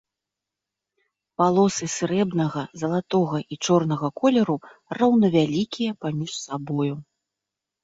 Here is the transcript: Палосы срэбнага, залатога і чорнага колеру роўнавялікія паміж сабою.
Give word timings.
Палосы 1.41 1.87
срэбнага, 1.95 2.63
залатога 2.83 3.39
і 3.43 3.55
чорнага 3.65 4.07
колеру 4.23 4.57
роўнавялікія 5.01 5.91
паміж 6.07 6.31
сабою. 6.45 6.93